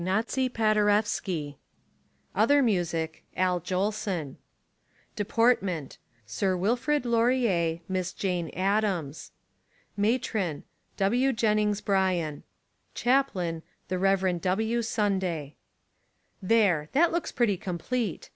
Paderewski 0.51 1.57
Other 2.33 2.63
Music 2.63 3.23
Al 3.37 3.59
Jolson 3.61 4.37
P^ 5.15 5.95
rSir 6.25 6.57
Wilfrid 6.59 7.05
Laurier" 7.05 7.49
I 7.75 7.81
Miss 7.87 8.11
Jane 8.11 8.49
Addams 8.53 9.29
Matron 9.95 10.63
W. 10.97 11.31
Jennings 11.33 11.81
Bryan 11.81 12.41
Chaplain 12.95 13.61
The 13.89 13.99
Rev. 13.99 14.41
W. 14.41 14.81
Sunday 14.81 15.55
There! 16.41 16.89
That 16.93 17.11
looks 17.11 17.31
pretty 17.31 17.57
complete. 17.57 18.29